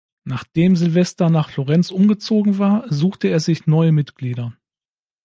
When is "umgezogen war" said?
1.91-2.91